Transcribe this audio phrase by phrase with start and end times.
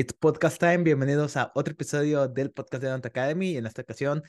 [0.00, 0.78] It's podcast time.
[0.78, 3.58] Bienvenidos a otro episodio del podcast de Don't Academy.
[3.58, 4.22] En esta ocasión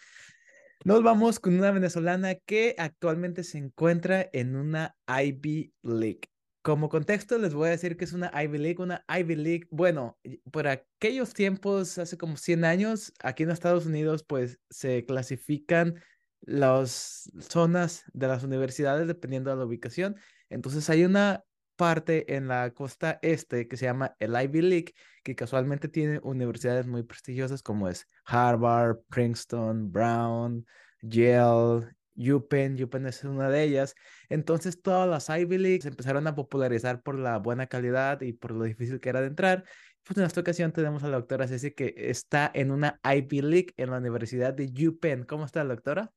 [0.84, 6.24] nos vamos con una venezolana que actualmente se encuentra en una Ivy League.
[6.62, 9.68] Como contexto, les voy a decir que es una Ivy League, una Ivy League.
[9.72, 10.20] Bueno,
[10.52, 16.04] por aquellos tiempos, hace como 100 años, aquí en Estados Unidos, pues se clasifican
[16.42, 20.18] las zonas de las universidades dependiendo de la ubicación.
[20.50, 21.46] Entonces hay una
[21.78, 24.94] parte en la costa este que se llama el Ivy League,
[25.24, 30.66] que casualmente tiene universidades muy prestigiosas como es Harvard, Princeton, Brown,
[31.02, 33.96] Yale, UPenn, UPenn es una de ellas.
[34.30, 38.64] Entonces todas las Ivy Leagues empezaron a popularizar por la buena calidad y por lo
[38.64, 39.64] difícil que era de entrar.
[40.04, 43.74] Pues en esta ocasión tenemos a la doctora Ceci que está en una Ivy League
[43.78, 45.26] en la Universidad de UPenn.
[45.26, 46.12] ¿Cómo está, doctora?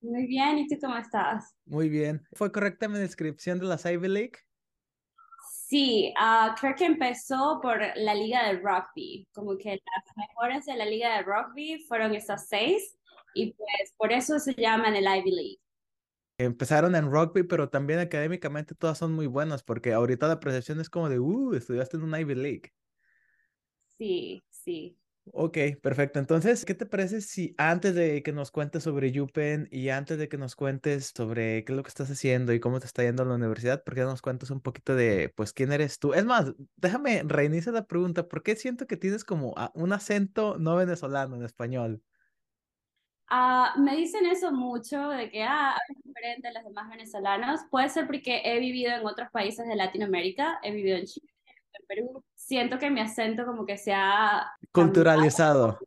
[0.00, 1.54] Muy bien, ¿y tú cómo estás?
[1.64, 2.22] Muy bien.
[2.32, 4.32] ¿Fue correcta mi descripción de las Ivy League?
[5.72, 10.76] Sí, uh, creo que empezó por la liga de rugby, como que las mejores de
[10.76, 12.98] la liga de rugby fueron esas seis
[13.34, 15.60] y pues por eso se llaman el Ivy League.
[16.36, 20.90] Empezaron en rugby, pero también académicamente todas son muy buenas, porque ahorita la percepción es
[20.90, 22.72] como de, uh, estudiaste en un Ivy League.
[23.96, 24.98] Sí, sí.
[25.24, 26.18] Ok, perfecto.
[26.18, 30.28] Entonces, ¿qué te parece si antes de que nos cuentes sobre UPenn y antes de
[30.28, 33.22] que nos cuentes sobre qué es lo que estás haciendo y cómo te está yendo
[33.22, 36.12] a la universidad, ¿por qué nos cuentas un poquito de, pues, quién eres tú?
[36.12, 38.26] Es más, déjame reiniciar la pregunta.
[38.26, 42.02] ¿Por qué siento que tienes como un acento no venezolano en español?
[43.30, 47.60] Uh, me dicen eso mucho, de que ah, es diferente a los demás venezolanos.
[47.70, 51.32] Puede ser porque he vivido en otros países de Latinoamérica, he vivido en Chile,
[51.78, 54.50] en Perú, siento que mi acento como que se ha...
[54.72, 55.78] Culturalizado.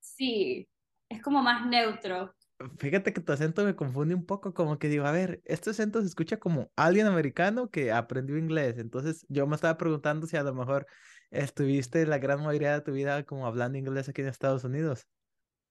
[0.00, 0.68] Sí,
[1.08, 2.34] es como más neutro.
[2.78, 6.00] Fíjate que tu acento me confunde un poco, como que digo, a ver, este acento
[6.00, 10.42] se escucha como alguien americano que aprendió inglés, entonces yo me estaba preguntando si a
[10.44, 10.86] lo mejor
[11.30, 15.08] estuviste la gran mayoría de tu vida como hablando inglés aquí en Estados Unidos.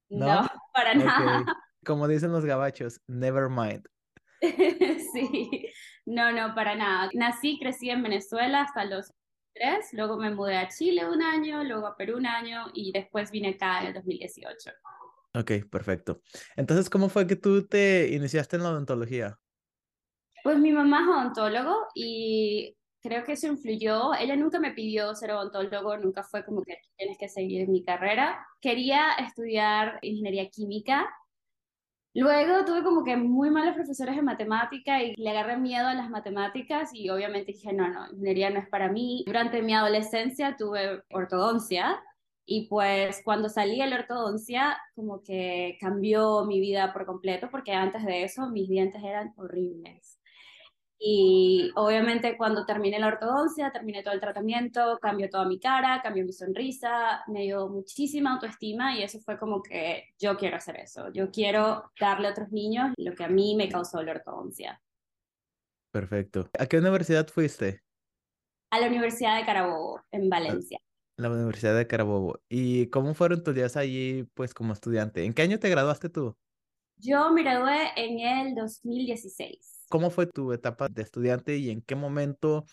[0.09, 1.45] No, para nada.
[1.85, 3.88] Como dicen los gabachos, never mind.
[5.13, 5.69] sí,
[6.06, 7.09] no, no, para nada.
[7.13, 9.13] Nací, crecí en Venezuela hasta los
[9.94, 13.50] luego me mudé a Chile un año, luego a Perú un año y después vine
[13.50, 14.72] acá en el 2018.
[15.34, 16.22] Ok, perfecto.
[16.56, 19.40] Entonces, ¿cómo fue que tú te iniciaste en la odontología?
[20.44, 24.13] Pues mi mamá es odontólogo y creo que eso influyó.
[24.13, 28.45] Ella nunca me pidió ser odontólogo, nunca fue como que tienes que seguir mi carrera.
[28.59, 31.09] Quería estudiar ingeniería química
[32.13, 36.09] Luego tuve como que muy malos profesores de matemática y le agarré miedo a las
[36.09, 39.23] matemáticas y obviamente dije, no, no, ingeniería no es para mí.
[39.25, 42.01] Durante mi adolescencia tuve ortodoncia
[42.45, 47.72] y pues cuando salí de la ortodoncia como que cambió mi vida por completo porque
[47.72, 50.21] antes de eso mis dientes eran horribles.
[51.03, 56.23] Y obviamente cuando terminé la ortodoncia, terminé todo el tratamiento, cambió toda mi cara, cambió
[56.23, 61.11] mi sonrisa, me dio muchísima autoestima y eso fue como que yo quiero hacer eso,
[61.11, 64.79] yo quiero darle a otros niños lo que a mí me causó la ortodoncia.
[65.90, 66.47] Perfecto.
[66.59, 67.81] ¿A qué universidad fuiste?
[68.69, 70.79] A la Universidad de Carabobo, en Valencia.
[71.17, 72.40] La Universidad de Carabobo.
[72.47, 75.25] ¿Y cómo fueron tus días allí, pues, como estudiante?
[75.25, 76.38] ¿En qué año te graduaste tú?
[76.97, 79.81] Yo me gradué en el 2016.
[79.91, 82.66] ¿Cómo fue tu etapa de estudiante y en qué momento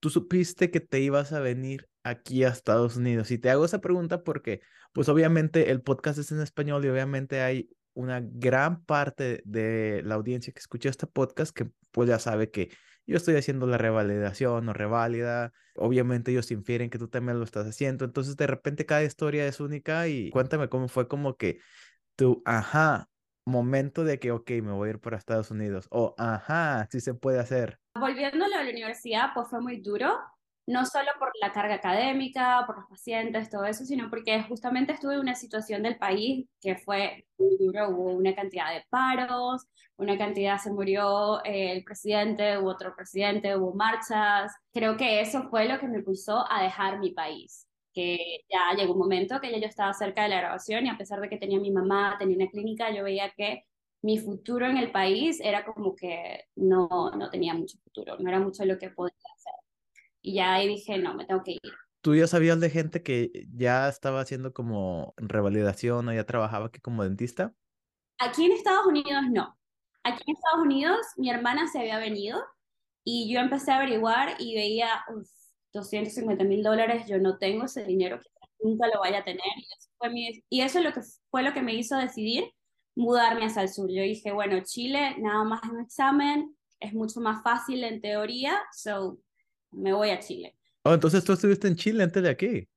[0.00, 3.30] tú supiste que te ibas a venir aquí a Estados Unidos?
[3.30, 4.62] Y te hago esa pregunta porque,
[4.92, 10.14] pues obviamente el podcast es en español y obviamente hay una gran parte de la
[10.14, 12.70] audiencia que escucha este podcast que pues ya sabe que
[13.06, 15.52] yo estoy haciendo la revalidación o reválida.
[15.74, 18.04] Obviamente ellos infieren que tú también lo estás haciendo.
[18.04, 21.58] Entonces de repente cada historia es única y cuéntame cómo fue como que
[22.16, 23.08] tú, ajá,
[23.50, 25.86] momento de que, ok, me voy a ir para Estados Unidos.
[25.90, 27.78] O, ajá, sí se puede hacer.
[27.94, 30.18] Volviéndolo a la universidad, pues fue muy duro,
[30.66, 35.14] no solo por la carga académica, por los pacientes, todo eso, sino porque justamente estuve
[35.14, 39.66] en una situación del país que fue muy duro, hubo una cantidad de paros,
[39.96, 44.52] una cantidad se murió eh, el presidente, hubo otro presidente, hubo marchas.
[44.72, 48.92] Creo que eso fue lo que me impulsó a dejar mi país que ya llegó
[48.92, 51.36] un momento que ya yo estaba cerca de la grabación y a pesar de que
[51.36, 53.64] tenía mi mamá, tenía una clínica, yo veía que
[54.02, 58.40] mi futuro en el país era como que no, no tenía mucho futuro, no era
[58.40, 59.52] mucho lo que podía hacer.
[60.22, 61.60] Y ya ahí dije, no, me tengo que ir.
[62.02, 66.80] ¿Tú ya sabías de gente que ya estaba haciendo como revalidación o ya trabajaba aquí
[66.80, 67.54] como dentista?
[68.18, 69.58] Aquí en Estados Unidos no.
[70.02, 72.38] Aquí en Estados Unidos mi hermana se había venido
[73.04, 75.04] y yo empecé a averiguar y veía,
[75.72, 78.18] 250 mil dólares, yo no tengo ese dinero,
[78.62, 79.40] nunca lo vaya a tener.
[79.56, 81.00] Y eso, fue mi, y eso es lo que
[81.30, 82.44] fue lo que me hizo decidir
[82.96, 83.90] mudarme hacia el sur.
[83.90, 89.18] Yo dije, bueno, Chile, nada más un examen, es mucho más fácil en teoría, so
[89.70, 90.56] me voy a Chile.
[90.84, 92.68] Oh, entonces tú estuviste en Chile antes de aquí.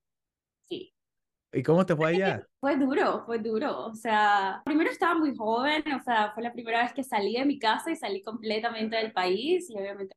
[0.68, 0.94] Sí.
[1.54, 2.46] ¿Y cómo te fue allá?
[2.60, 3.86] Fue duro, fue duro.
[3.86, 7.46] O sea, primero estaba muy joven, o sea, fue la primera vez que salí de
[7.46, 10.14] mi casa y salí completamente del país y obviamente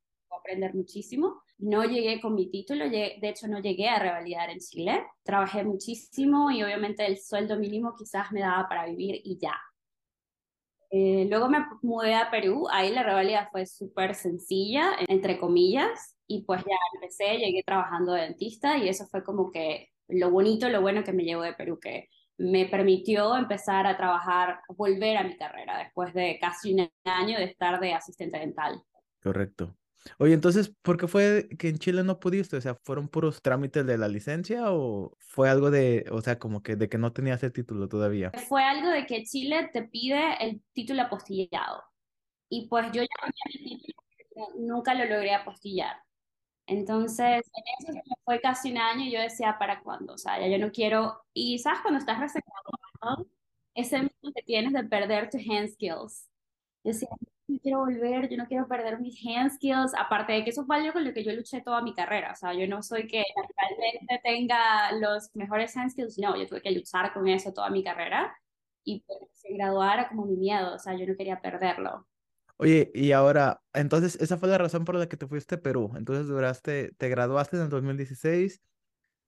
[0.47, 1.43] aprender muchísimo.
[1.59, 5.05] No llegué con mi título, de hecho no llegué a revalidar en Chile.
[5.23, 9.57] Trabajé muchísimo y obviamente el sueldo mínimo quizás me daba para vivir y ya.
[10.91, 16.45] Eh, luego me mudé a Perú, ahí la revalida fue súper sencilla, entre comillas, y
[16.45, 20.81] pues ya empecé, llegué trabajando de dentista y eso fue como que lo bonito, lo
[20.81, 22.09] bueno que me llevó de Perú, que
[22.39, 27.45] me permitió empezar a trabajar, volver a mi carrera después de casi un año de
[27.45, 28.81] estar de asistente dental.
[29.21, 29.77] Correcto.
[30.19, 32.57] Oye, entonces, ¿por qué fue que en Chile no pudiste?
[32.57, 36.63] O sea, ¿fueron puros trámites de la licencia o fue algo de, o sea, como
[36.63, 38.33] que de que no tenías el título todavía?
[38.49, 41.83] Fue algo de que Chile te pide el título apostillado.
[42.49, 45.97] Y pues yo ya tenía mi título, nunca lo logré apostillar.
[46.67, 50.15] Entonces, en eso fue casi un año y yo decía, ¿para cuándo?
[50.15, 51.25] O sea, ya yo no quiero.
[51.33, 52.43] Y sabes, cuando estás recién
[53.75, 56.29] ese miedo que tienes de perder tus hand skills.
[56.83, 57.36] Yo decía, no
[57.67, 59.93] quiero volver, yo no quiero perder mis hand skills.
[59.99, 62.31] Aparte de que eso fue algo con lo que yo luché toda mi carrera.
[62.31, 63.25] O sea, yo no soy que
[63.57, 67.83] realmente tenga los mejores hand skills, no, yo tuve que luchar con eso toda mi
[67.83, 68.33] carrera.
[68.85, 72.07] Y pues, se graduara como mi miedo, o sea, yo no quería perderlo.
[72.59, 75.93] Oye, y ahora, entonces, esa fue la razón por la que te fuiste a Perú.
[75.97, 78.63] Entonces, duraste, te graduaste en el 2016,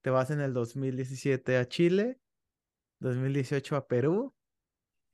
[0.02, 2.20] te vas en el 2017 a Chile,
[3.00, 4.32] 2018 a Perú,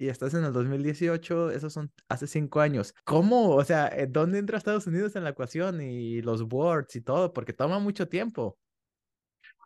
[0.04, 2.94] y estás en el 2018, esos son hace cinco años.
[3.04, 3.50] ¿Cómo?
[3.50, 7.32] O sea, eh, ¿dónde entra Estados Unidos en la ecuación y los boards y todo?
[7.32, 8.58] Porque toma mucho tiempo.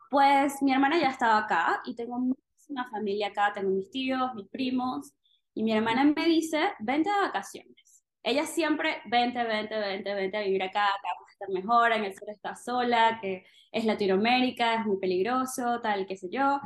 [0.09, 2.15] Pues mi hermana ya estaba acá y tengo
[2.69, 5.13] una familia acá, tengo mis tíos, mis primos,
[5.53, 7.89] y mi hermana me dice, vente de vacaciones
[8.23, 12.03] ella siempre, vente, vente, vente, vente a vivir acá, acá vas a estar mejor, en
[12.03, 16.59] el sur estás sola, que es Latinoamérica, es muy peligroso, tal, qué sé yo.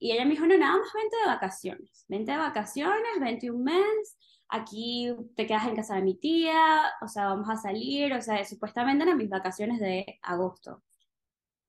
[0.00, 3.62] Y ella me dijo, no, nada más vente de vacaciones, vente de vacaciones, vente un
[3.62, 4.16] mes,
[4.48, 8.42] aquí te quedas en casa de mi tía, o sea, vamos a salir, o sea,
[8.44, 10.82] supuestamente eran mis vacaciones de agosto.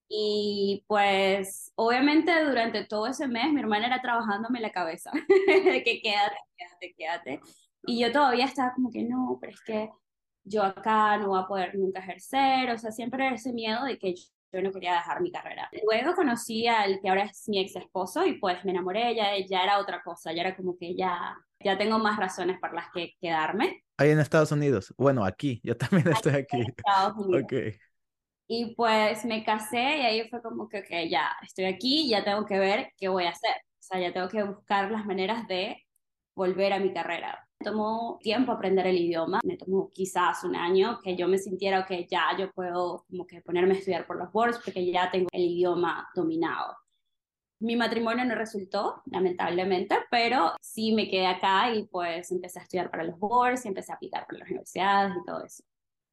[0.07, 5.11] Y pues, obviamente durante todo ese mes mi hermana era trabajándome la cabeza,
[5.47, 7.41] de que quédate, quédate, quédate.
[7.85, 9.89] Y yo todavía estaba como que no, pero es que
[10.43, 14.15] yo acá no voy a poder nunca ejercer, o sea, siempre ese miedo de que
[14.51, 15.69] yo no quería dejar mi carrera.
[15.85, 19.63] Luego conocí al que ahora es mi ex esposo y pues me enamoré, ya, ya
[19.63, 23.13] era otra cosa, ya era como que ya, ya tengo más razones por las que
[23.19, 23.83] quedarme.
[23.97, 26.57] Ahí en Estados Unidos, bueno, aquí, yo también estoy aquí.
[26.57, 27.43] En Estados Unidos.
[27.43, 27.77] Okay.
[28.47, 32.45] Y pues me casé y ahí fue como que, ok, ya estoy aquí, ya tengo
[32.45, 33.55] que ver qué voy a hacer.
[33.79, 35.77] O sea, ya tengo que buscar las maneras de
[36.35, 37.47] volver a mi carrera.
[37.63, 42.07] Tomó tiempo aprender el idioma, me tomó quizás un año que yo me sintiera que
[42.09, 45.41] ya yo puedo como que ponerme a estudiar por los boards porque ya tengo el
[45.41, 46.75] idioma dominado.
[47.59, 52.89] Mi matrimonio no resultó, lamentablemente, pero sí me quedé acá y pues empecé a estudiar
[52.89, 55.63] para los boards y empecé a aplicar para las universidades y todo eso.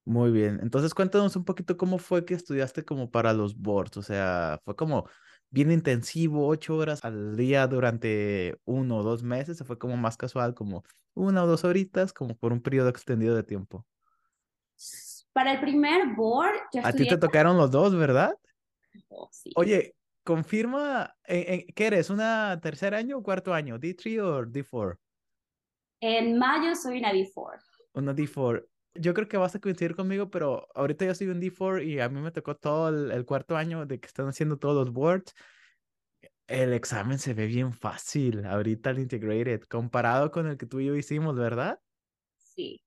[0.05, 4.03] Muy bien, entonces cuéntanos un poquito cómo fue que estudiaste como para los boards, o
[4.03, 5.09] sea, fue como
[5.51, 10.17] bien intensivo, ocho horas al día durante uno o dos meses, o fue como más
[10.17, 10.85] casual, como
[11.15, 13.87] una o dos horitas, como por un periodo extendido de tiempo.
[15.33, 18.37] Para el primer board, A ti te tocaron los dos, ¿verdad?
[19.09, 19.53] Oh, sí.
[19.57, 22.11] Oye, confirma, ¿en, qué eres?
[22.11, 23.79] ¿Una tercer año o cuarto año?
[23.79, 24.99] ¿D3 o D4?
[26.01, 27.61] En mayo soy una D4.
[27.95, 31.85] Una D4 yo creo que vas a coincidir conmigo, pero ahorita yo soy un D4
[31.85, 34.93] y a mí me tocó todo el, cuarto año de que están haciendo todos los
[34.93, 35.35] boards.
[36.47, 40.87] El examen se ve bien fácil ahorita el Integrated, comparado con el que tú y
[40.87, 41.79] yo hicimos, ¿verdad?
[42.37, 42.83] Sí.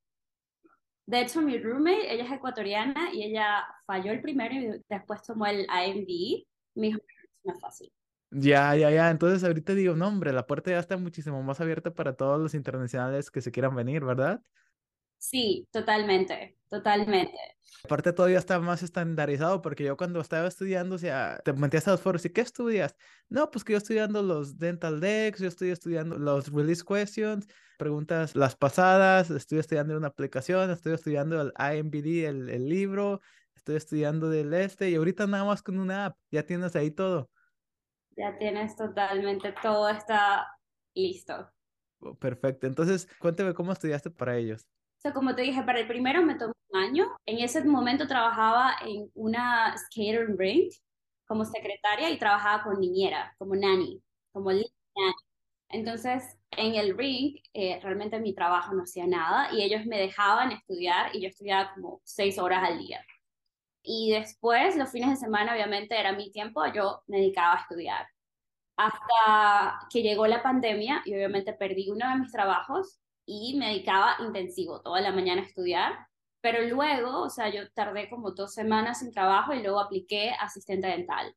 [1.05, 5.45] De hecho, mi roommate, ella es ecuatoriana y ella falló el primero y después tomó
[5.45, 6.45] el IMD.
[6.75, 7.91] Me dijo, es más fácil.
[8.31, 9.11] Ya, ya, ya.
[9.11, 12.53] Entonces ahorita digo, no, hombre, la puerta ya está muchísimo más abierta para todos los
[12.53, 14.41] internacionales que se quieran venir, ¿verdad?
[15.21, 17.37] Sí, totalmente, totalmente.
[17.83, 21.91] Aparte todavía está más estandarizado porque yo cuando estaba estudiando, o sea, te metías a
[21.91, 22.95] los foros y ¿qué estudias?
[23.29, 27.47] No, pues que yo estoy estudiando los dental decks, yo estoy estudiando los release questions,
[27.77, 33.21] preguntas las pasadas, estoy estudiando una aplicación, estoy estudiando el IMBD, el, el libro,
[33.55, 37.29] estoy estudiando del este y ahorita nada más con una app, ya tienes ahí todo.
[38.17, 40.47] Ya tienes totalmente todo está
[40.95, 41.51] listo.
[41.99, 42.65] Oh, perfecto.
[42.65, 44.67] Entonces, cuéntame cómo estudiaste para ellos
[45.01, 47.05] sea, como te dije, para el primero me tomó un año.
[47.25, 50.73] En ese momento trabajaba en una skating rink
[51.25, 54.71] como secretaria y trabajaba con niñera, como nanny, como nanny.
[55.69, 60.51] Entonces, en el ring, eh, realmente mi trabajo no hacía nada y ellos me dejaban
[60.51, 63.05] estudiar y yo estudiaba como seis horas al día.
[63.83, 68.07] Y después, los fines de semana, obviamente, era mi tiempo, yo me dedicaba a estudiar.
[68.77, 74.15] hasta que llegó la pandemia y obviamente perdí uno de mis trabajos y me dedicaba
[74.19, 75.93] intensivo toda la mañana a estudiar,
[76.41, 80.87] pero luego, o sea, yo tardé como dos semanas sin trabajo y luego apliqué asistente
[80.87, 81.35] dental.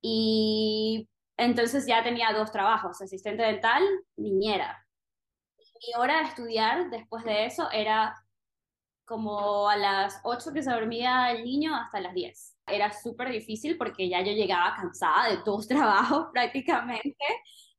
[0.00, 3.82] Y entonces ya tenía dos trabajos, asistente dental,
[4.16, 4.84] niñera.
[5.58, 8.14] Mi hora de estudiar después de eso era
[9.04, 12.56] como a las 8 que se dormía el niño hasta las 10.
[12.66, 17.16] Era súper difícil porque ya yo llegaba cansada de dos trabajos prácticamente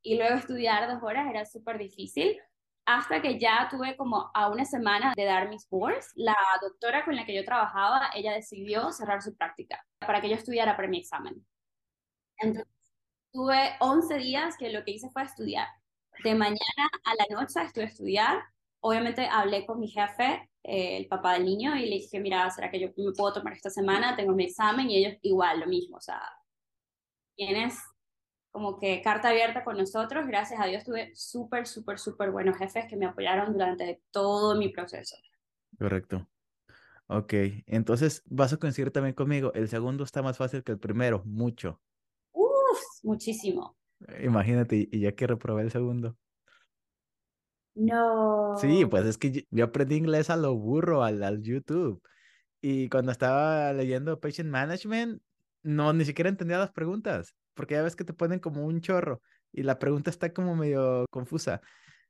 [0.02, 2.38] y luego estudiar dos horas era súper difícil.
[2.92, 7.14] Hasta que ya tuve como a una semana de dar mis boards, la doctora con
[7.14, 10.98] la que yo trabajaba, ella decidió cerrar su práctica para que yo estudiara para mi
[10.98, 11.46] examen.
[12.38, 12.66] Entonces,
[13.32, 15.68] tuve 11 días que lo que hice fue estudiar.
[16.24, 18.42] De mañana a la noche estuve a estudiar.
[18.80, 22.72] Obviamente hablé con mi jefe eh, el papá del niño y le dije, mira, ¿será
[22.72, 24.16] que yo me puedo tomar esta semana?
[24.16, 26.20] Tengo mi examen y ellos igual, lo mismo, o sea,
[27.36, 27.78] tienes
[28.50, 32.86] como que carta abierta con nosotros, gracias a Dios tuve súper, súper, súper buenos jefes
[32.88, 35.16] que me apoyaron durante todo mi proceso.
[35.78, 36.26] Correcto.
[37.06, 37.34] Ok,
[37.66, 41.80] entonces vas a coincidir también conmigo, el segundo está más fácil que el primero, mucho.
[42.32, 43.76] Uf, muchísimo.
[44.22, 46.16] Imagínate, y ya que reprobé el segundo.
[47.74, 48.56] No.
[48.58, 52.02] Sí, pues es que yo aprendí inglés a lo burro, al, al YouTube.
[52.60, 55.22] Y cuando estaba leyendo Patient Management,
[55.62, 59.22] no, ni siquiera entendía las preguntas, porque ya ves que te ponen como un chorro
[59.52, 61.60] y la pregunta está como medio confusa.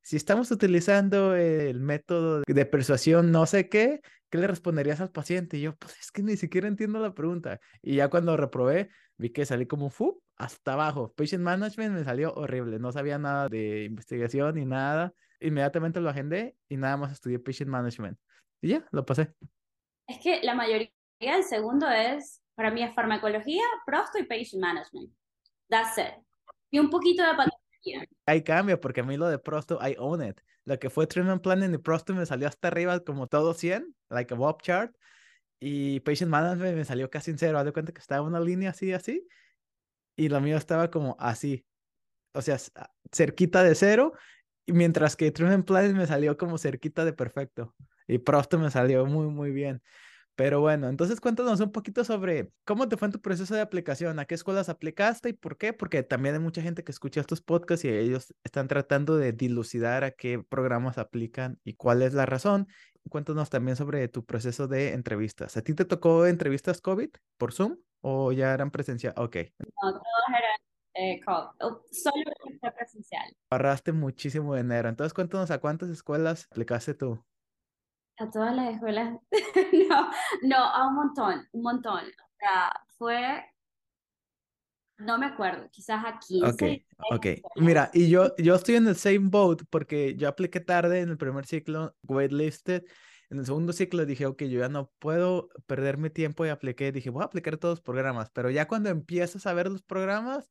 [0.03, 5.59] Si estamos utilizando el método de persuasión no sé qué, ¿qué le responderías al paciente?
[5.59, 7.61] Y yo, pues es que ni siquiera entiendo la pregunta.
[7.83, 11.13] Y ya cuando reprobé, vi que salí como fu hasta abajo.
[11.15, 16.57] Patient Management me salió horrible, no sabía nada de investigación ni nada inmediatamente lo agendé
[16.69, 18.19] y nada más estudié Patient Management.
[18.61, 19.35] Y ya, lo pasé.
[20.07, 25.13] Es que la mayoría del segundo es, para mí es farmacología, prosto y Patient Management.
[25.71, 26.23] That's it.
[26.71, 28.05] Y un poquito de patología.
[28.27, 30.41] Hay cambio, porque a mí lo de prosto, I own it.
[30.65, 34.35] Lo que fue Treatment Planning y prosto me salió hasta arriba como todo 100, like
[34.35, 34.95] a Bob chart.
[35.59, 37.59] Y Patient Management me salió casi en cero.
[37.59, 39.27] Haz de cuenta que estaba una línea así, así.
[40.17, 41.67] Y lo mío estaba como así.
[42.35, 42.59] O sea,
[43.11, 44.13] cerquita de cero
[44.67, 47.75] mientras que Truman Planning me salió como cerquita de perfecto.
[48.07, 49.83] Y Prosto me salió muy, muy bien.
[50.41, 54.19] Pero bueno, entonces cuéntanos un poquito sobre cómo te fue en tu proceso de aplicación,
[54.19, 57.43] a qué escuelas aplicaste y por qué, porque también hay mucha gente que escucha estos
[57.43, 62.25] podcasts y ellos están tratando de dilucidar a qué programas aplican y cuál es la
[62.25, 62.69] razón.
[63.11, 65.59] Cuéntanos también sobre tu proceso de entrevistas.
[65.59, 69.13] ¿A ti te tocó entrevistas COVID por Zoom o ya eran presencial?
[69.19, 69.37] Ok.
[69.59, 70.59] No, todos eran
[70.95, 71.21] eh,
[71.93, 73.37] solo presencial.
[73.51, 74.89] Ahorraste muchísimo dinero.
[74.89, 77.23] Entonces, cuéntanos a cuántas escuelas aplicaste tú.
[78.21, 79.19] A todas las escuelas.
[79.91, 80.11] no,
[80.43, 82.05] no, a un montón, un montón.
[82.05, 83.45] O sea, fue.
[84.99, 86.85] No me acuerdo, quizás a 15.
[87.09, 87.27] Ok, ok.
[87.57, 91.17] Mira, y yo, yo estoy en el same boat porque yo apliqué tarde en el
[91.17, 92.85] primer ciclo, waitlisted.
[93.31, 96.93] En el segundo ciclo dije, ok, yo ya no puedo perder mi tiempo y apliqué.
[96.93, 98.29] Dije, voy a aplicar todos los programas.
[98.31, 100.51] Pero ya cuando empiezas a ver los programas,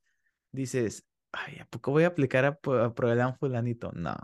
[0.52, 3.92] dices, ay, ¿a poco voy a aplicar a, programa fulanito?
[3.94, 4.16] No.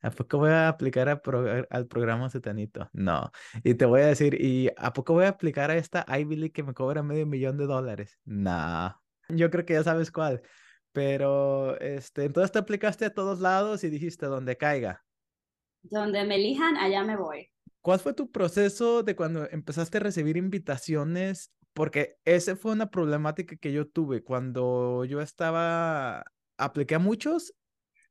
[0.00, 2.88] ¿A poco voy a aplicar al programa setanito?
[2.92, 3.30] No.
[3.62, 6.52] Y te voy a decir, ¿y a poco voy a aplicar a esta Ivy League
[6.52, 8.18] que me cobra medio millón de dólares?
[8.24, 9.00] No.
[9.28, 10.42] Yo creo que ya sabes cuál.
[10.92, 15.04] Pero, este, entonces te aplicaste a todos lados y dijiste, donde caiga.
[15.82, 17.50] Donde me elijan, allá me voy.
[17.80, 23.56] ¿Cuál fue tu proceso de cuando empezaste a recibir invitaciones porque esa fue una problemática
[23.56, 26.24] que yo tuve cuando yo estaba,
[26.56, 27.52] apliqué a muchos,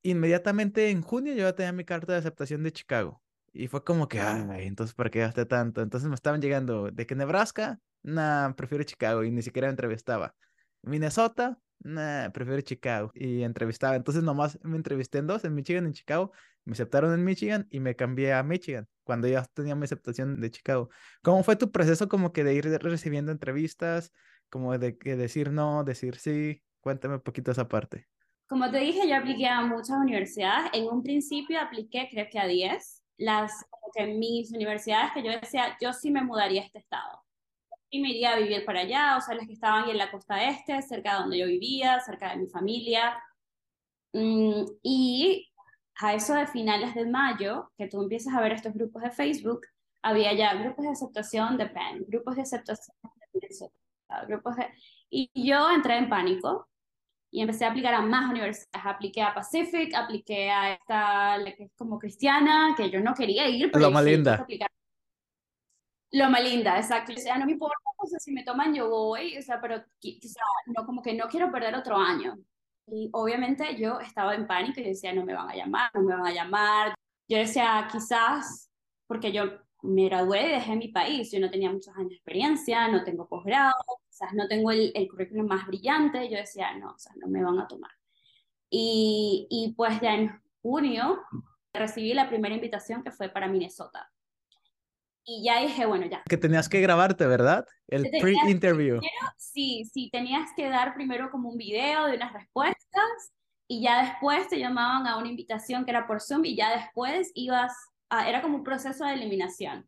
[0.03, 3.21] inmediatamente en junio yo ya tenía mi carta de aceptación de Chicago.
[3.53, 5.81] Y fue como que, ay, entonces, ¿para qué gasté tanto?
[5.81, 10.35] Entonces me estaban llegando de que Nebraska, nah, prefiero Chicago y ni siquiera entrevistaba.
[10.81, 13.95] Minnesota, nah, prefiero Chicago y entrevistaba.
[13.95, 16.31] Entonces nomás me entrevisté en dos, en Michigan y en Chicago.
[16.65, 20.49] Me aceptaron en Michigan y me cambié a Michigan cuando ya tenía mi aceptación de
[20.49, 20.89] Chicago.
[21.21, 24.11] ¿Cómo fue tu proceso como que de ir recibiendo entrevistas,
[24.49, 26.63] como de que decir no, decir sí?
[26.79, 28.07] Cuéntame un poquito esa parte.
[28.53, 30.69] Como te dije, yo apliqué a muchas universidades.
[30.73, 33.01] En un principio apliqué creo que a 10.
[33.17, 37.23] Las, que mis universidades que yo decía, yo sí me mudaría a este estado.
[37.89, 40.47] Y me iría a vivir para allá, o sea, las que estaban en la costa
[40.47, 43.19] este, cerca de donde yo vivía, cerca de mi familia.
[44.13, 45.49] Mm, y
[45.95, 49.61] a eso de finales de mayo, que tú empiezas a ver estos grupos de Facebook,
[50.03, 52.95] había ya grupos de aceptación de PEN, grupos de aceptación
[53.33, 53.71] de
[54.27, 54.67] grupos de...
[55.09, 56.67] Y yo entré en pánico
[57.33, 58.69] y empecé a aplicar a más universidades.
[58.85, 63.49] Apliqué a Pacific, apliqué a esta, la que es como cristiana, que yo no quería
[63.49, 63.71] ir.
[63.71, 64.45] Pero más linda.
[66.11, 67.11] Lo más linda, exacto.
[67.11, 69.77] O sea, no me importa, o sea, si me toman yo voy, o sea, pero
[69.77, 72.37] o sea, no, como que no quiero perder otro año.
[72.85, 76.13] Y obviamente yo estaba en pánico y decía, no me van a llamar, no me
[76.15, 76.93] van a llamar.
[77.27, 78.69] Yo decía, quizás,
[79.07, 79.45] porque yo
[79.81, 83.27] me gradué y dejé mi país, yo no tenía muchos años de experiencia, no tengo
[83.27, 83.73] posgrado,
[84.13, 87.43] quizás no tengo el, el currículum más brillante, yo decía, no, o sea, no me
[87.43, 87.91] van a tomar.
[88.69, 91.19] Y, y pues ya en junio
[91.73, 94.09] recibí la primera invitación que fue para Minnesota.
[95.25, 96.21] Y ya dije, bueno, ya.
[96.29, 97.65] Que tenías que grabarte, ¿verdad?
[97.87, 98.99] El pre-interview.
[99.37, 103.33] Sí, sí, tenías que dar primero como un video de unas respuestas
[103.67, 107.31] y ya después te llamaban a una invitación que era por Zoom y ya después
[107.33, 107.73] ibas,
[108.09, 109.87] a, era como un proceso de eliminación.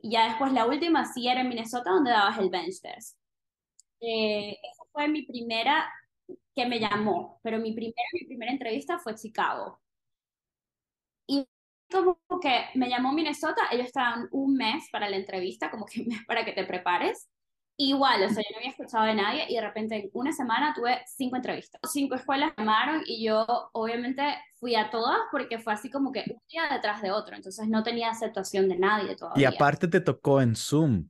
[0.00, 3.17] Y ya después la última sí era en Minnesota donde dabas el bench test.
[4.00, 5.90] Eh, esa fue mi primera
[6.54, 9.80] que me llamó, pero mi primera, mi primera entrevista fue Chicago.
[11.26, 11.46] Y
[11.90, 16.44] como que me llamó Minnesota, ellos estaban un mes para la entrevista, como que para
[16.44, 17.28] que te prepares.
[17.80, 20.74] Igual, o sea, yo no había escuchado de nadie y de repente en una semana
[20.74, 21.80] tuve cinco entrevistas.
[21.88, 24.20] Cinco escuelas llamaron y yo obviamente
[24.58, 27.84] fui a todas porque fue así como que un día detrás de otro, entonces no
[27.84, 29.52] tenía aceptación de nadie todavía.
[29.52, 31.08] Y aparte te tocó en Zoom,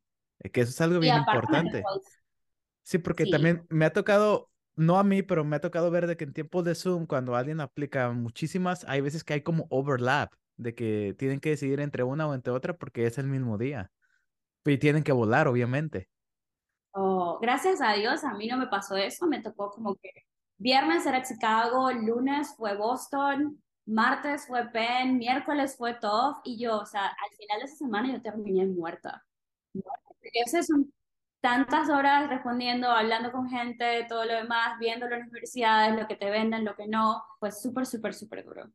[0.52, 1.82] que eso es algo bien importante.
[2.88, 6.16] Sí, porque también me ha tocado no a mí, pero me ha tocado ver de
[6.16, 10.32] que en tiempos de Zoom, cuando alguien aplica muchísimas, hay veces que hay como overlap,
[10.56, 13.92] de que tienen que decidir entre una o entre otra porque es el mismo día.
[14.64, 16.08] Y tienen que volar, obviamente.
[16.92, 20.10] Oh, gracias a Dios, a mí no me pasó eso, me tocó como que
[20.56, 26.86] viernes era Chicago, lunes fue Boston, martes fue Penn, miércoles fue Toff y yo, o
[26.86, 29.26] sea, al final de esa semana yo terminé muerta.
[30.32, 30.90] Ese es un
[31.40, 36.30] tantas horas respondiendo, hablando con gente, todo lo demás, viendo las universidades, lo que te
[36.30, 38.70] venden, lo que no, pues súper, súper, súper duro.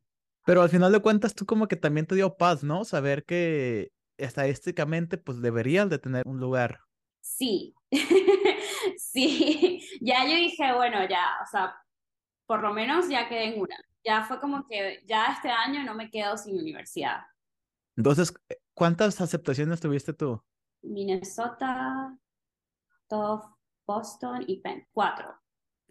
[0.45, 2.83] Pero al final de cuentas, tú como que también te dio paz, ¿no?
[2.83, 6.79] Saber que estadísticamente, pues deberían de tener un lugar.
[7.21, 7.73] Sí,
[8.97, 11.75] sí, ya yo dije, bueno, ya, o sea,
[12.45, 13.75] por lo menos ya quedé en una.
[14.03, 17.21] Ya fue como que ya este año no me quedo sin universidad.
[17.95, 18.33] Entonces,
[18.73, 20.43] ¿cuántas aceptaciones tuviste tú?
[20.81, 22.17] Minnesota,
[23.85, 24.87] Boston y Penn.
[24.91, 25.43] Cuatro.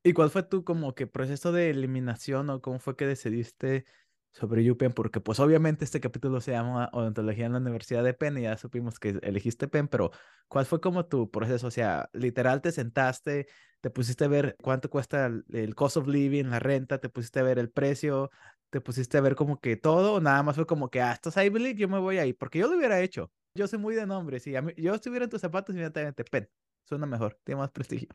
[0.05, 3.85] ¿Y cuál fue tu como que proceso de eliminación o cómo fue que decidiste
[4.33, 4.92] sobre UPenn?
[4.92, 8.57] Porque pues obviamente este capítulo se llama Odontología en la Universidad de Penn y ya
[8.57, 10.11] supimos que elegiste Penn, pero
[10.48, 11.68] ¿cuál fue como tu proceso?
[11.68, 13.46] O sea, literal te sentaste,
[13.81, 17.44] te pusiste a ver cuánto cuesta el, cost of living, la renta, te pusiste a
[17.44, 18.31] ver el precio,
[18.70, 21.61] te pusiste a ver como que todo, nada más fue como que, ah, estás Ivy
[21.61, 23.31] League, yo me voy ahí, porque yo lo hubiera hecho.
[23.55, 26.48] Yo soy muy de nombre, si a mí, yo estuviera en tus zapatos, inmediatamente Penn.
[26.85, 28.09] Suena mejor, tiene más prestigio.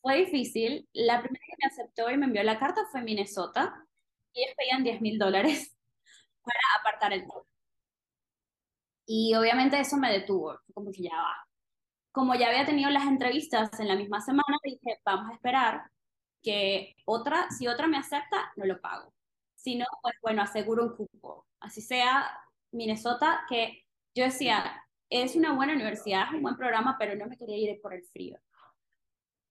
[0.00, 0.88] Fue difícil.
[0.92, 3.84] La primera que me aceptó y me envió la carta fue Minnesota.
[4.32, 5.76] Y ellos pedían 10 mil dólares
[6.42, 7.46] para apartar el tour.
[9.06, 10.58] Y obviamente eso me detuvo.
[10.74, 11.48] Como que ya va.
[12.12, 15.90] Como ya había tenido las entrevistas en la misma semana, dije, vamos a esperar
[16.42, 19.12] que otra, si otra me acepta, no lo pago.
[19.56, 21.46] Si no, pues bueno, aseguro un cupo.
[21.60, 22.30] Así sea
[22.70, 23.84] Minnesota, que
[24.14, 27.80] yo decía, es una buena universidad, es un buen programa, pero no me quería ir
[27.80, 28.38] por el frío.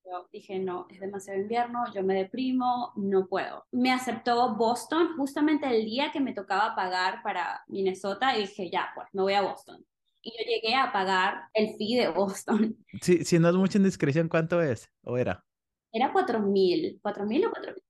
[0.05, 3.65] Yo dije, no, es demasiado invierno, yo me deprimo, no puedo.
[3.71, 8.89] Me aceptó Boston justamente el día que me tocaba pagar para Minnesota y dije, ya,
[8.93, 9.83] pues me voy a Boston.
[10.21, 12.77] Y yo llegué a pagar el fee de Boston.
[13.01, 14.91] Sí, si no es mucha indiscreción, ¿cuánto es?
[15.03, 15.43] ¿O era?
[15.91, 17.84] Era 4.000, 4.000 o 4.500.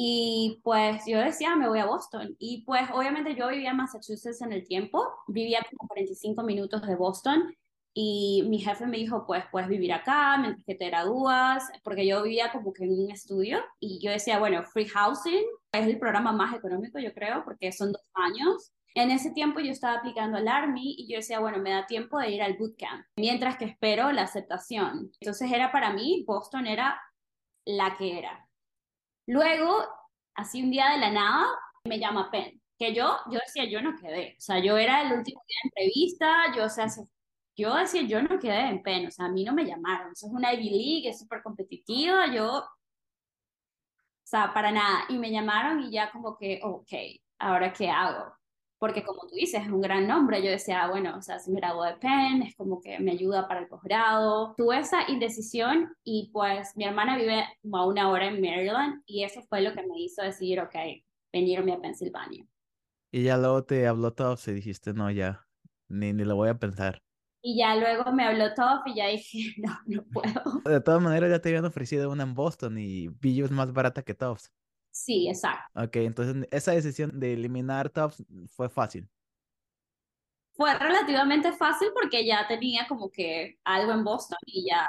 [0.00, 2.36] Y pues yo decía, me voy a Boston.
[2.38, 6.94] Y pues obviamente yo vivía en Massachusetts en el tiempo, vivía como 45 minutos de
[6.94, 7.52] Boston.
[7.92, 12.22] Y mi jefe me dijo, pues puedes vivir acá mientras que te gradúas, porque yo
[12.22, 13.58] vivía como que en un estudio.
[13.80, 17.90] Y yo decía, bueno, free housing es el programa más económico, yo creo, porque son
[17.90, 18.70] dos años.
[18.94, 22.20] En ese tiempo yo estaba aplicando al Army y yo decía, bueno, me da tiempo
[22.20, 25.10] de ir al bootcamp, mientras que espero la aceptación.
[25.18, 27.00] Entonces era para mí, Boston era
[27.64, 28.47] la que era.
[29.28, 29.84] Luego,
[30.34, 31.46] así un día de la nada,
[31.84, 35.12] me llama Penn, que yo, yo decía, yo no quedé, o sea, yo era el
[35.18, 36.86] último día de entrevista, yo, o sea,
[37.56, 40.26] yo decía, yo no quedé en Penn, o sea, a mí no me llamaron, eso
[40.28, 42.68] es una Ivy League, es súper competitiva, yo, o
[44.24, 46.92] sea, para nada, y me llamaron y ya como que, ok,
[47.38, 48.37] ¿ahora qué hago?
[48.78, 50.42] Porque como tú dices, es un gran nombre.
[50.42, 53.48] Yo decía, bueno, o sea, si me graduó de Penn, es como que me ayuda
[53.48, 54.54] para el posgrado.
[54.56, 59.42] Tuve esa indecisión y pues mi hermana vive a una hora en Maryland y eso
[59.48, 60.74] fue lo que me hizo decidir, ok,
[61.32, 62.44] venirme a Pensilvania.
[63.10, 65.46] Y ya luego te habló Toff y dijiste, no, ya,
[65.88, 67.02] ni, ni lo voy a pensar.
[67.40, 70.60] Y ya luego me habló Toff y ya dije, no, no puedo.
[70.64, 74.02] De todas maneras, ya te habían ofrecido una en Boston y Billo es más barata
[74.02, 74.52] que Toffs.
[74.98, 75.80] Sí, exacto.
[75.80, 79.08] Ok, entonces esa decisión de eliminar Tops fue fácil.
[80.54, 84.88] Fue relativamente fácil porque ya tenía como que algo en Boston y ya.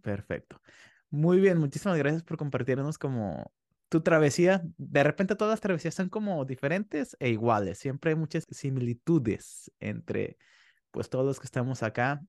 [0.00, 0.62] Perfecto.
[1.10, 3.52] Muy bien, muchísimas gracias por compartirnos como
[3.90, 4.62] tu travesía.
[4.78, 7.78] De repente todas las travesías son como diferentes e iguales.
[7.78, 10.38] Siempre hay muchas similitudes entre
[10.90, 12.22] pues todos los que estamos acá.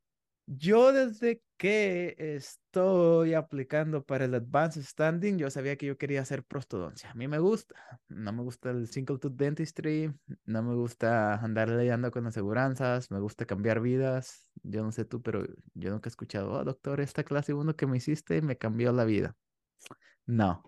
[0.46, 6.44] Yo desde que estoy aplicando para el Advanced Standing, yo sabía que yo quería hacer
[6.44, 7.12] prostodoncia.
[7.12, 7.76] A mí me gusta.
[8.10, 10.14] No me gusta el Single Tooth Dentistry.
[10.46, 13.12] No me gusta andar leyendo con aseguranzas.
[13.12, 14.50] Me gusta cambiar vidas.
[14.64, 17.88] Yo no sé tú, pero yo nunca he escuchado, oh, doctor, esta clase uno que
[17.88, 19.36] me hiciste me cambió la vida.
[20.26, 20.64] No.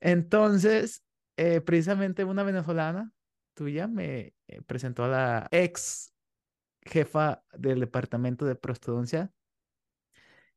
[0.00, 1.02] Entonces,
[1.36, 3.12] eh, precisamente una venezolana
[3.54, 6.12] tuya me eh, presentó a la ex
[6.82, 9.32] jefa del departamento de prostodoncia.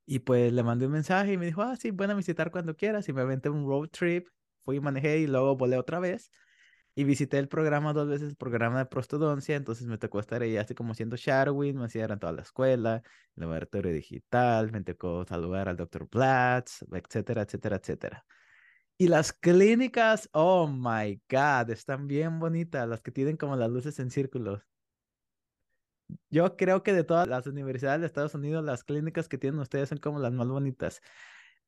[0.06, 3.08] Y pues le mandé un mensaje y me dijo, ah, sí, a visitar cuando quieras.
[3.08, 4.28] Y me aventé un road trip,
[4.66, 6.32] fui y manejé y luego volé otra vez.
[6.94, 9.56] Y visité el programa dos veces, el programa de prostodoncia.
[9.56, 13.02] Entonces me tocó estar ahí así como siendo shadowing, me hacían toda la escuela,
[13.36, 18.26] el laboratorio digital, me tocó saludar al doctor Platz, etcétera, etcétera, etcétera.
[18.98, 23.98] Y las clínicas, oh my God, están bien bonitas, las que tienen como las luces
[24.00, 24.62] en círculos.
[26.30, 29.90] Yo creo que de todas las universidades de Estados Unidos, las clínicas que tienen ustedes
[29.90, 31.02] son como las más bonitas.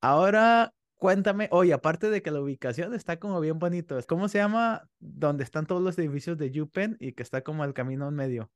[0.01, 4.87] Ahora, cuéntame, oye, aparte de que la ubicación está como bien bonito, ¿cómo se llama
[4.99, 8.51] donde están todos los edificios de UPenn y que está como el camino en medio,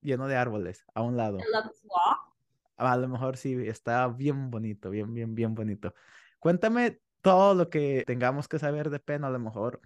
[0.00, 1.38] lleno de árboles, a un lado?
[2.76, 5.94] A lo mejor sí, está bien bonito, bien, bien, bien bonito.
[6.38, 9.80] Cuéntame todo lo que tengamos que saber de Penn, a lo mejor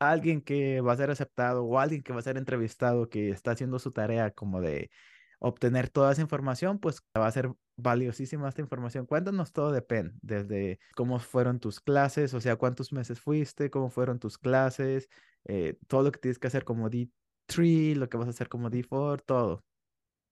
[0.00, 3.52] alguien que va a ser aceptado o alguien que va a ser entrevistado que está
[3.52, 4.90] haciendo su tarea como de
[5.38, 9.06] obtener toda esa información, pues va a ser valiosísima esta información.
[9.06, 13.90] Cuéntanos todo de Penn, desde cómo fueron tus clases, o sea, cuántos meses fuiste, cómo
[13.90, 15.08] fueron tus clases,
[15.44, 18.70] eh, todo lo que tienes que hacer como D3, lo que vas a hacer como
[18.70, 19.64] D4, todo.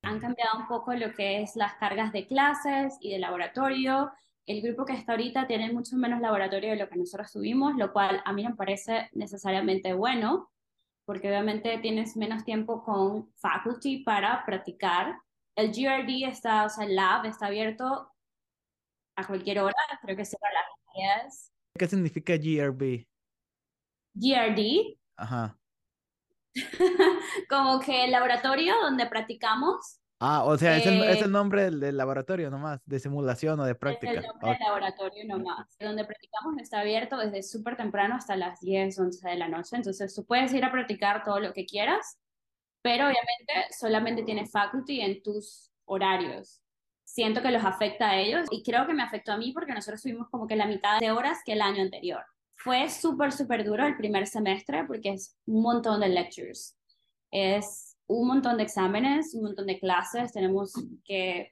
[0.03, 4.13] Han cambiado un poco lo que es las cargas de clases y de laboratorio
[4.49, 7.93] el grupo que está ahorita tiene mucho menos laboratorio de lo que nosotros tuvimos, lo
[7.93, 10.51] cual a mí no me parece necesariamente bueno,
[11.05, 15.19] porque obviamente tienes menos tiempo con faculty para practicar.
[15.55, 18.11] El GRD está, o sea, el lab está abierto
[19.17, 21.53] a cualquier hora, creo que será las 10.
[21.79, 23.07] ¿Qué significa GRB?
[24.15, 24.99] GRD.
[25.17, 25.59] Ajá.
[27.51, 31.97] Como que el laboratorio donde practicamos Ah, o sea, es, el, es, el, nombre del,
[31.97, 34.13] laboratorio nomás, de simulación o de práctica.
[34.13, 35.77] Es el nombre del laboratorio nomás.
[35.79, 39.77] Donde practicamos está abierto desde súper temprano hasta las 10, 11 de la noche.
[39.77, 42.19] Entonces tú puedes ir a practicar todo lo que quieras,
[42.83, 46.61] pero obviamente solamente tienes faculty en tus horarios.
[47.05, 50.03] Siento que los afecta a ellos y creo que me afectó a mí porque nosotros
[50.03, 52.25] tuvimos como que la mitad de horas que el año anterior.
[52.57, 56.77] Fue súper, súper duro el primer semestre porque es un montón de lectures.
[57.31, 60.73] Es un montón de exámenes, un montón de clases, tenemos
[61.05, 61.51] que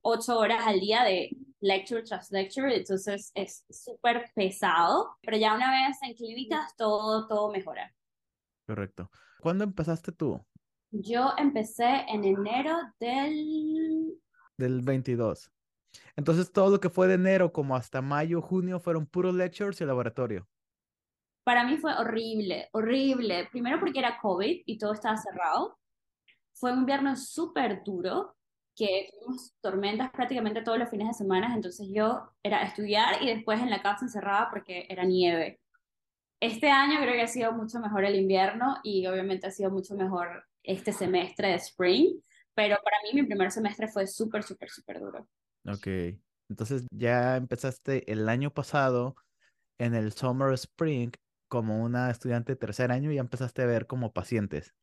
[0.00, 5.70] ocho horas al día de lecture tras lecture, entonces es súper pesado, pero ya una
[5.70, 7.94] vez en clínicas todo, todo mejora.
[8.66, 9.10] Correcto.
[9.40, 10.44] ¿Cuándo empezaste tú?
[10.90, 14.18] Yo empecé en enero del...
[14.56, 15.50] Del 22.
[16.16, 19.84] Entonces todo lo que fue de enero como hasta mayo, junio fueron puros lectures y
[19.84, 20.48] laboratorio.
[21.44, 23.48] Para mí fue horrible, horrible.
[23.50, 25.76] Primero porque era COVID y todo estaba cerrado
[26.54, 28.36] fue un invierno súper duro,
[28.74, 33.60] que tuvimos tormentas prácticamente todos los fines de semana, entonces yo era estudiar y después
[33.60, 35.60] en la casa encerrada porque era nieve.
[36.40, 39.94] Este año creo que ha sido mucho mejor el invierno y obviamente ha sido mucho
[39.94, 42.20] mejor este semestre de spring,
[42.54, 45.28] pero para mí mi primer semestre fue súper, súper, súper duro.
[45.66, 45.86] Ok,
[46.48, 49.16] entonces ya empezaste el año pasado
[49.78, 51.12] en el Summer Spring
[51.48, 54.74] como una estudiante de tercer año y ya empezaste a ver como pacientes.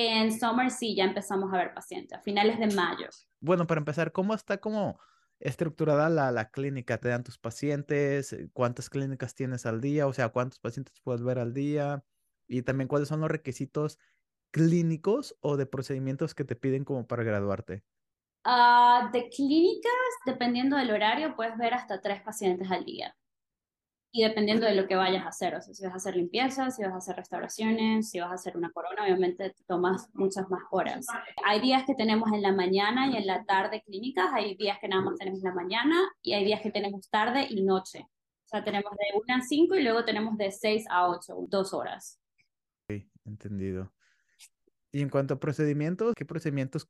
[0.00, 3.08] En Summer sí, ya empezamos a ver pacientes, a finales de mayo.
[3.40, 5.00] Bueno, para empezar, ¿cómo está como
[5.40, 6.98] estructurada la, la clínica?
[6.98, 8.36] ¿Te dan tus pacientes?
[8.52, 10.06] ¿Cuántas clínicas tienes al día?
[10.06, 12.04] O sea, ¿cuántos pacientes puedes ver al día?
[12.46, 13.98] Y también, ¿cuáles son los requisitos
[14.52, 17.82] clínicos o de procedimientos que te piden como para graduarte?
[18.46, 19.92] Uh, de clínicas,
[20.24, 23.17] dependiendo del horario, puedes ver hasta tres pacientes al día
[24.10, 26.70] y dependiendo de lo que vayas a hacer, o sea, si vas a hacer limpieza,
[26.70, 30.62] si vas a hacer restauraciones, si vas a hacer una corona, obviamente tomas muchas más
[30.70, 31.06] horas.
[31.44, 34.88] Hay días que tenemos en la mañana y en la tarde clínicas, hay días que
[34.88, 38.06] nada más tenemos la mañana y hay días que tenemos tarde y noche.
[38.46, 41.74] O sea, tenemos de 1 a 5 y luego tenemos de 6 a 8, dos
[41.74, 42.18] horas.
[42.88, 43.92] Sí, entendido.
[44.90, 46.88] Y en cuanto a procedimientos, ¿qué procedimientos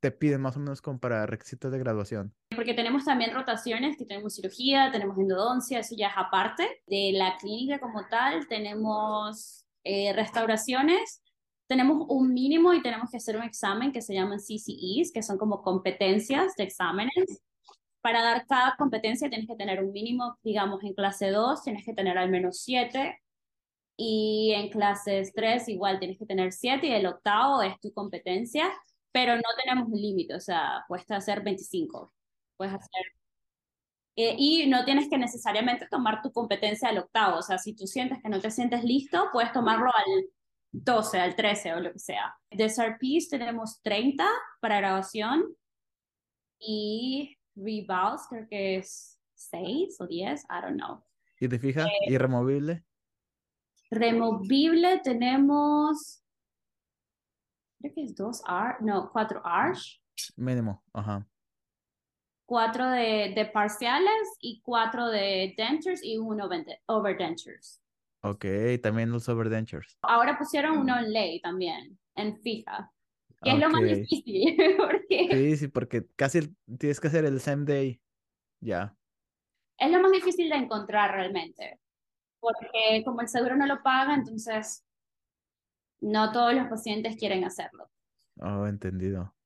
[0.00, 2.34] te piden más o menos como para requisitos de graduación?
[2.54, 7.36] Porque tenemos también rotaciones, que tenemos cirugía, tenemos endodoncia, eso ya es aparte de la
[7.38, 11.22] clínica como tal, tenemos eh, restauraciones,
[11.68, 15.38] tenemos un mínimo y tenemos que hacer un examen que se llaman CCEs, que son
[15.38, 17.40] como competencias de exámenes.
[18.02, 21.94] para dar cada competencia tienes que tener un mínimo, digamos, en clase 2 tienes que
[21.94, 23.20] tener al menos 7
[23.96, 28.72] y en clases 3 igual tienes que tener 7 y el octavo es tu competencia,
[29.12, 32.12] pero no tenemos un límite, o sea, puedes hacer 25,
[32.60, 33.02] puedes hacer...
[34.16, 37.86] Eh, y no tienes que necesariamente tomar tu competencia al octavo, o sea, si tú
[37.86, 40.26] sientes que no te sientes listo, puedes tomarlo al
[40.72, 42.36] 12, al 13 o lo que sea.
[42.50, 44.28] De SRPs tenemos 30
[44.60, 45.56] para grabación
[46.58, 51.02] y revals creo que es 6 o 10, I don't know.
[51.40, 51.88] ¿Y te fijas?
[52.06, 52.84] ¿Y removible?
[53.90, 56.22] Removible tenemos,
[57.78, 60.02] creo que es 2 R, no, 4 R's.
[60.36, 61.26] Mínimo, ajá.
[62.50, 66.48] 4 de, de parciales y 4 de dentures y uno
[66.86, 67.80] over dentures.
[68.22, 68.44] Ok,
[68.82, 69.96] también los overdentures.
[70.02, 72.92] Ahora pusieron uno en ley también, en fija.
[73.40, 74.56] Que es lo más difícil.
[74.78, 75.28] porque...
[75.30, 78.02] Sí, sí, porque casi tienes que hacer el same day.
[78.58, 78.96] Ya.
[79.78, 81.78] Es lo más difícil de encontrar realmente.
[82.40, 84.84] Porque como el seguro no lo paga, entonces
[86.00, 87.88] no todos los pacientes quieren hacerlo.
[88.40, 89.36] Oh, entendido.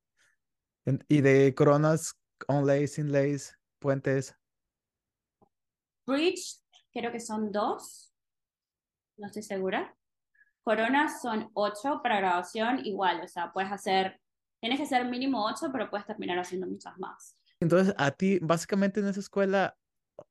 [1.06, 4.34] ¿Y de coronas on ley, sin leyes, puentes?
[6.06, 6.60] Bridge,
[6.92, 8.14] creo que son dos
[9.16, 9.94] no estoy segura.
[10.62, 14.20] Coronas son ocho para grabación, igual, o sea, puedes hacer,
[14.60, 17.38] tienes que hacer mínimo ocho, pero puedes terminar haciendo muchas más.
[17.60, 19.76] Entonces, a ti, básicamente en esa escuela,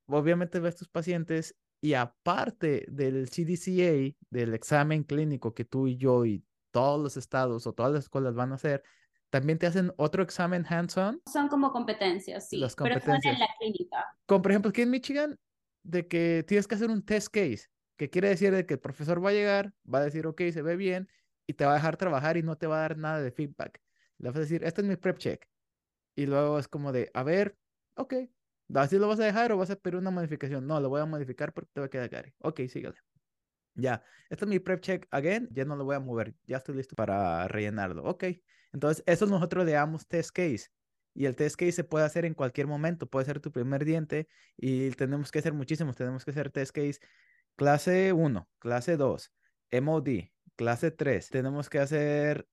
[0.08, 6.26] obviamente ves tus pacientes y aparte del CDCA, del examen clínico que tú y yo
[6.26, 8.84] y todos los estados o todas las escuelas van a hacer,
[9.34, 11.20] también te hacen otro examen hands-on.
[11.26, 13.20] Son como competencias, sí, las competencias.
[13.20, 14.06] pero son en la clínica.
[14.28, 15.40] Como por ejemplo aquí en Michigan,
[15.82, 17.66] de que tienes que hacer un test case
[17.98, 20.62] que quiere decir de que el profesor va a llegar, va a decir, ok, se
[20.62, 21.10] ve bien,
[21.48, 23.82] y te va a dejar trabajar y no te va a dar nada de feedback.
[24.20, 25.48] Le vas a decir, este es mi prep check.
[26.16, 27.58] Y luego es como de, a ver,
[27.96, 28.14] ok,
[28.76, 30.68] así lo vas a dejar o vas a pedir una modificación.
[30.68, 32.36] No, lo voy a modificar porque te va a quedar Gary.
[32.38, 32.98] Ok, sígale.
[33.76, 36.76] Ya, este es mi prep check again, ya no lo voy a mover, ya estoy
[36.76, 38.04] listo para rellenarlo.
[38.04, 38.26] Ok,
[38.72, 40.68] entonces eso nosotros le damos test case.
[41.16, 44.28] Y el test case se puede hacer en cualquier momento, puede ser tu primer diente
[44.58, 47.00] y tenemos que hacer muchísimos, tenemos que hacer test case
[47.56, 49.32] Clase 1, clase 2,
[49.72, 50.10] MOD,
[50.56, 51.30] clase 3.
[51.30, 52.48] Tenemos que hacer,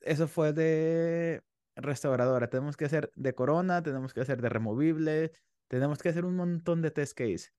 [0.00, 1.42] eso fue de
[1.76, 5.32] restauradora, tenemos que hacer de corona, tenemos que hacer de removible,
[5.68, 7.50] tenemos que hacer un montón de test case.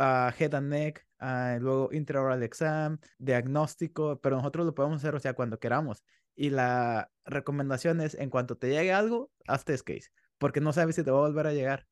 [0.00, 5.20] Uh, head and neck, uh, luego intraoral exam, diagnóstico, pero nosotros lo podemos hacer, o
[5.20, 6.02] sea, cuando queramos.
[6.34, 10.08] Y la recomendación es, en cuanto te llegue algo, haz test case,
[10.38, 11.86] porque no sabes si te va a volver a llegar.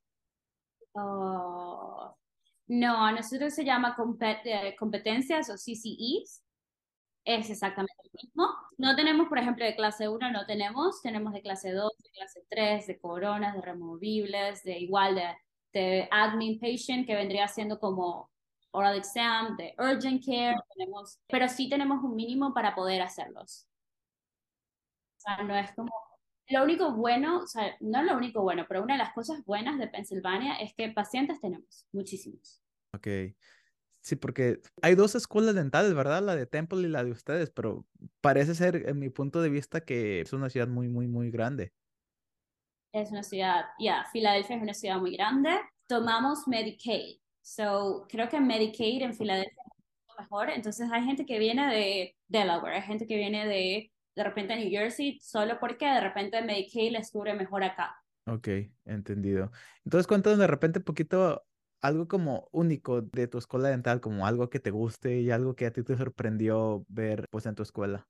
[0.92, 2.16] Oh,
[2.68, 3.94] no, a nosotros se llama
[4.44, 6.42] eh, competencias o CCEs.
[7.26, 8.48] Es exactamente lo mismo.
[8.78, 11.02] No tenemos, por ejemplo, de clase 1, no tenemos.
[11.02, 15.36] Tenemos de clase 2, de clase 3, de coronas, de removibles, de igual de,
[15.72, 18.30] de admin patient, que vendría siendo como
[18.70, 20.56] oral exam, de urgent care.
[20.74, 23.66] Tenemos, pero sí tenemos un mínimo para poder hacerlos.
[25.16, 25.90] O sea, no es como
[26.50, 29.78] lo único bueno, o sea, no lo único bueno, pero una de las cosas buenas
[29.78, 32.62] de Pensilvania es que pacientes tenemos, muchísimos.
[32.94, 33.06] Ok.
[34.00, 36.22] Sí, porque hay dos escuelas dentales, ¿verdad?
[36.22, 37.84] La de Temple y la de ustedes, pero
[38.22, 41.74] parece ser, en mi punto de vista, que es una ciudad muy, muy, muy grande.
[42.92, 45.50] Es una ciudad, ya, Filadelfia es una ciudad muy grande.
[45.86, 47.18] Tomamos Medicaid.
[47.42, 49.62] So, creo que Medicaid en Filadelfia
[50.08, 50.50] es mejor.
[50.50, 54.68] Entonces, hay gente que viene de Delaware, hay gente que viene de de repente New
[54.68, 57.96] Jersey, solo porque de repente Medicaid les cubre mejor acá.
[58.26, 58.48] Ok,
[58.84, 59.52] entendido.
[59.84, 61.46] Entonces cuéntanos de repente un poquito
[61.80, 65.66] algo como único de tu escuela dental, como algo que te guste y algo que
[65.66, 68.08] a ti te sorprendió ver pues en tu escuela.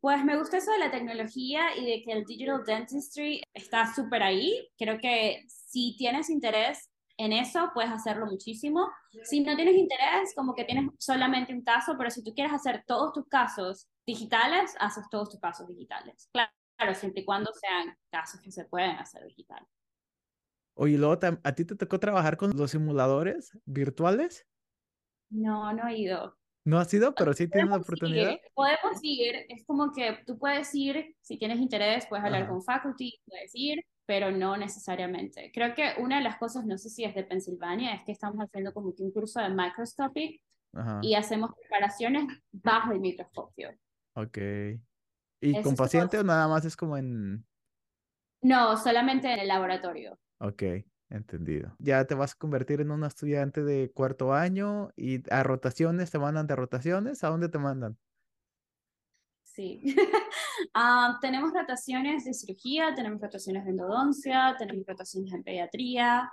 [0.00, 4.22] Pues me gusta eso de la tecnología y de que el digital dentistry está súper
[4.22, 4.68] ahí.
[4.78, 8.88] Creo que si tienes interés en eso, puedes hacerlo muchísimo.
[9.24, 12.82] Si no tienes interés, como que tienes solamente un caso, pero si tú quieres hacer
[12.86, 16.30] todos tus casos digitales, haces todos tus casos digitales.
[16.32, 19.68] Claro, siempre y cuando sean casos que se pueden hacer digitales.
[20.76, 24.46] Oye, luego, ¿a ti te tocó trabajar con los simuladores virtuales?
[25.28, 26.39] No, no he ido.
[26.64, 28.36] No has ido, pero sí tienes la oportunidad.
[28.54, 33.18] podemos ir, es como que tú puedes ir, si tienes interés, puedes hablar con faculty,
[33.24, 35.50] puedes ir, pero no necesariamente.
[35.54, 38.38] Creo que una de las cosas, no sé si es de Pensilvania, es que estamos
[38.38, 40.40] haciendo como que un curso de microscopic
[41.02, 43.70] y hacemos preparaciones bajo el microscopio.
[44.14, 44.38] Ok.
[45.40, 47.46] ¿Y con paciente o nada más es como en...?
[48.42, 50.18] No, solamente en el laboratorio.
[50.38, 50.62] Ok,
[51.10, 51.74] entendido.
[51.78, 56.18] Ya te vas a convertir en un estudiante de cuarto año y a rotaciones, ¿te
[56.18, 57.24] mandan de rotaciones?
[57.24, 57.98] ¿A dónde te mandan?
[59.44, 59.82] Sí.
[60.74, 66.30] Ah, tenemos rotaciones de cirugía, tenemos rotaciones de endodoncia, tenemos rotaciones en pediatría,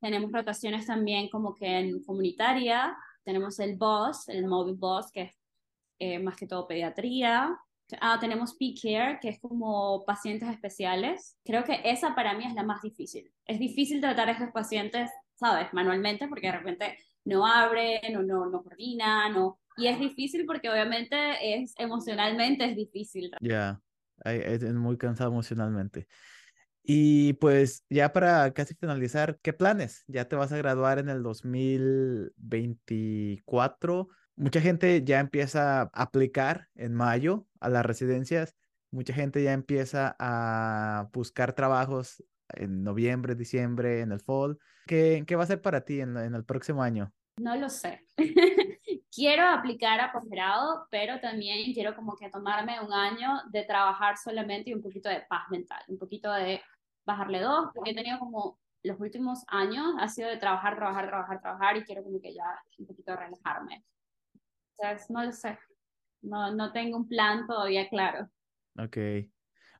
[0.00, 2.96] Tenemos rotaciones también como que en comunitaria.
[3.24, 5.36] Tenemos el BOSS, el Mobile BOSS, que es
[5.98, 7.58] eh, más que todo pediatría.
[8.00, 11.36] Ah, tenemos P-Care, que es como pacientes especiales.
[11.44, 13.32] Creo que esa para mí es la más difícil.
[13.46, 15.72] Es difícil tratar a estos pacientes, ¿sabes?
[15.72, 19.36] Manualmente, porque de repente no abren o no, no coordinan.
[19.36, 19.58] O...
[19.76, 23.32] Y es difícil porque obviamente es emocionalmente es difícil.
[23.40, 23.80] Ya,
[24.24, 26.06] es muy cansado emocionalmente.
[26.84, 30.02] Y pues ya para casi finalizar, ¿qué planes?
[30.08, 34.08] Ya te vas a graduar en el 2024.
[34.36, 38.56] Mucha gente ya empieza a aplicar en mayo a las residencias.
[38.90, 44.58] Mucha gente ya empieza a buscar trabajos en noviembre, diciembre, en el fall.
[44.86, 47.12] ¿Qué, qué va a ser para ti en, en el próximo año?
[47.38, 48.06] No lo sé.
[49.14, 54.70] quiero aplicar a posgrado, pero también quiero como que tomarme un año de trabajar solamente
[54.70, 56.62] y un poquito de paz mental, un poquito de
[57.04, 61.40] bajarle dos, porque he tenido como los últimos años ha sido de trabajar, trabajar, trabajar,
[61.40, 62.44] trabajar y quiero como que ya
[62.78, 63.84] un poquito relajarme.
[65.08, 65.58] No lo sé.
[66.22, 68.28] No, no tengo un plan todavía claro.
[68.78, 68.96] Ok.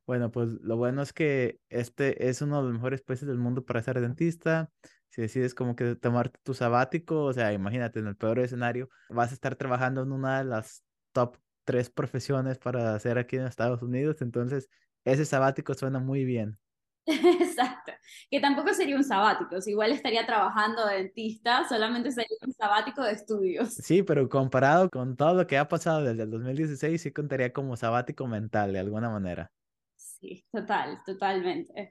[0.06, 3.64] Bueno, pues lo bueno es que este es uno de los mejores países del mundo
[3.64, 4.70] para ser dentista.
[5.10, 9.30] Si decides como que tomarte tu sabático, o sea, imagínate, en el peor escenario, vas
[9.30, 13.82] a estar trabajando en una de las top tres profesiones para hacer aquí en Estados
[13.82, 14.22] Unidos.
[14.22, 14.68] Entonces,
[15.04, 16.58] ese sabático suena muy bien.
[17.06, 17.92] Exacto,
[18.30, 23.12] que tampoco sería un sabático, igual estaría trabajando de dentista, solamente sería un sabático de
[23.12, 23.74] estudios.
[23.74, 27.76] Sí, pero comparado con todo lo que ha pasado desde el 2016, sí contaría como
[27.76, 29.50] sabático mental de alguna manera.
[29.96, 31.90] Sí, total, totalmente.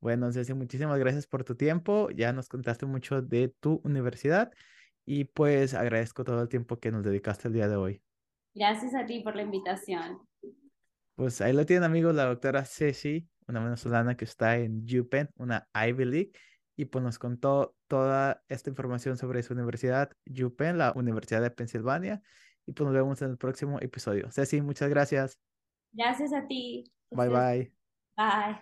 [0.00, 4.52] Bueno, Ceci, muchísimas gracias por tu tiempo, ya nos contaste mucho de tu universidad
[5.04, 8.02] y pues agradezco todo el tiempo que nos dedicaste el día de hoy.
[8.54, 10.20] Gracias a ti por la invitación.
[11.16, 15.68] Pues ahí lo tienen amigos, la doctora Ceci una venezolana que está en UPenn, una
[15.74, 16.32] Ivy League,
[16.76, 22.22] y pues nos contó toda esta información sobre su universidad, UPenn, la Universidad de Pensilvania,
[22.66, 24.30] y pues nos vemos en el próximo episodio.
[24.30, 25.38] Ceci, muchas gracias.
[25.92, 26.84] Gracias a ti.
[27.10, 27.72] Bye bye.
[28.16, 28.58] Bye.